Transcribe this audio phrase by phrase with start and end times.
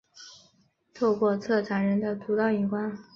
[0.95, 2.97] 透过策展人的独到眼光